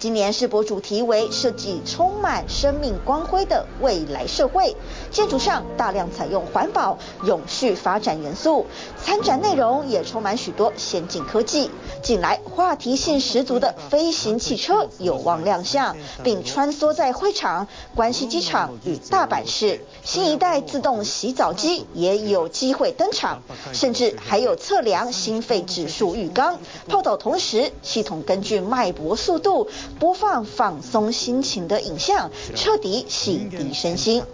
[0.00, 4.74] 今年世博主题为设计充满生命光辉的未来社会，
[5.10, 6.96] 建筑上大量采用环保、
[7.26, 8.64] 永续发展元素，
[9.04, 11.70] 参展内容也充满许多先进科技。
[12.02, 15.94] 近来话题性十足的飞行汽车有望亮相，
[16.24, 19.84] 并穿梭在会场、关西机场与大阪市。
[20.02, 23.42] 新一代自动洗澡机也有机会登场，
[23.74, 29.68] 甚至还有测量心肺指数浴缸，泡澡同时系统根据脉搏速度。
[30.00, 34.24] 播放放松心情的影像，彻底洗涤身心。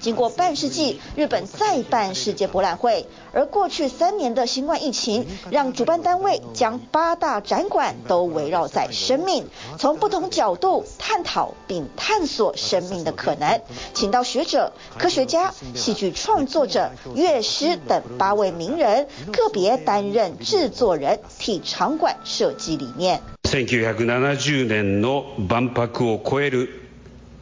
[0.00, 9.46] 经过半世纪，日本再办世界博览会，而过去三年的新冠疫情，让主办单位将八大展馆都围绕在生命，
[9.78, 13.60] 从不同角度探讨并探索生命的可能，
[13.94, 23.20] 请到学者、科学家、戏剧创作者、乐师等八位名人，个别担任制作人，替场馆设计理念。
[23.44, 26.68] 1970年の万博を超える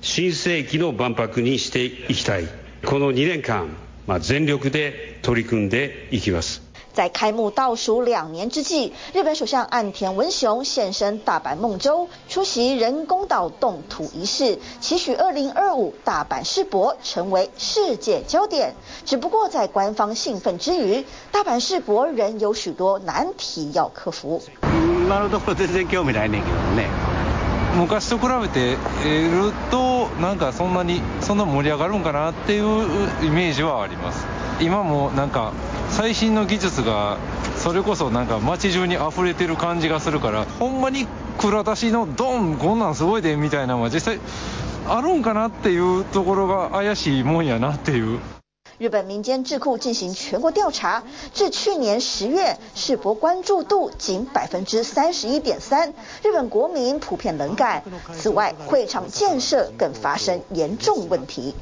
[0.01, 2.49] 新世纪の万博にしていきたい。
[2.85, 3.69] この2年间、
[4.21, 6.63] 全力で取り组んでいきます。
[6.93, 18.75] 在开幕倒数两年之际，日本首相岸田文雄现身大阪梦洲，出席人工岛动土仪式，期许2025大阪世博成为世界焦点。
[19.05, 24.41] 只不过在官方兴奋之余，大阪世博仍有许多难题要克服。
[27.76, 34.26] 昔と比べてるとなんかそんなにそんな盛り上がるんかなっていうイメージはあります。
[34.62, 35.54] 今もなんか
[35.90, 37.18] 最新の技术が
[37.56, 41.08] それこそなんか街中に溢れてる感じがするからほんまに
[41.38, 44.22] 蔵出しのドンこんなんすごいでみたいなのは実际
[44.88, 48.20] あるんかなっていうところが怪しいもんやなっていう。
[48.80, 51.04] 日本民间智库进行全国调查，
[51.34, 57.84] 至去年十月，世博关注度仅百分之三十一点三，日本国民普遍冷感。
[58.18, 61.56] 此外，会场建设更发生严重问题。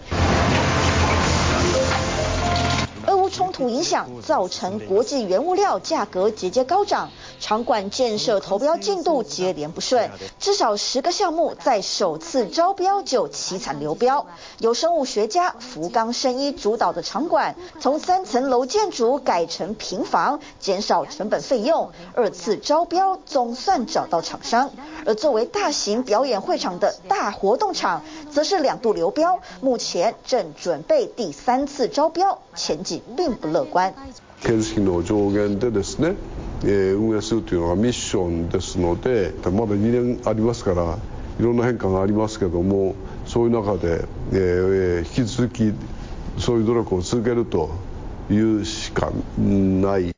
[3.60, 14.28] 俄乌冲突影响，造成国际原物料价格节节高涨，场馆建设投标进度接连不顺，至少十个项目在首次招标就凄惨流标。
[14.60, 21.92] 由生物学家福冈伸一主导的场馆，从三层楼建筑改成平房，减少成本费用。
[22.14, 24.70] 二次招标总算找到厂商，
[25.06, 33.94] 而作为大型表演会场的大活动场，则是两度流标，目前正准备第三次招标，前景并不乐观。
[34.42, 36.16] 建筑费の上限でですね、
[36.64, 40.98] 运営するというのがミッションですので、まだ2年ありますから、
[41.40, 42.96] いろんな変化がありますけども、
[43.26, 44.06] そういう中で
[45.08, 45.74] 引き続き
[46.38, 47.70] そういう努力を続けると
[48.30, 50.17] いうしかない。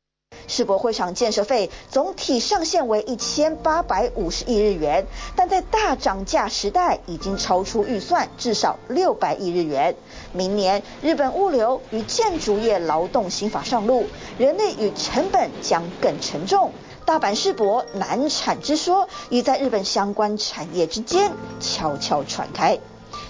[0.49, 9.95] 世博会场建设费总体上限为一千八百五十亿日元，但在大涨价时代已经超出预算至少六百亿日元。
[10.33, 16.71] 明年日本物流与建筑业劳动新法上路，人力与成本将更沉重。
[17.05, 22.79] 大阪世博难产之说已在日本相关产业之间悄悄传开。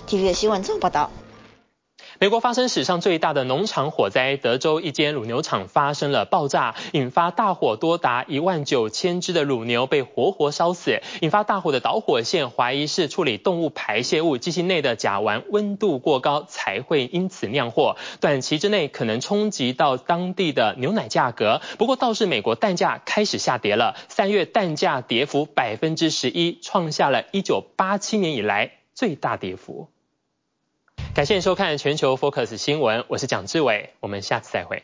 [0.08, 1.12] TVB 新闻综合报道。
[2.22, 11.00] 美国发生史上最大的农场火灾，德州一间乳牛场发生了爆炸，引发大火，多达一万九千只的乳牛被活活烧死。
[11.22, 21.62] 引发大火的导火线，怀疑是处理动物排泄物机器内的甲烷温度过高才会因此酿祸，短期之内可能冲击到当地的牛奶价格。
[21.78, 29.88] 不过倒是美国蛋价开始下跌了，三月蛋价跌幅百分之十一，创下了一九八七年以来最大跌幅。
[31.20, 34.84] 感谢收看全球 Focus 新闻，我是蒋志伟，我们下次再会。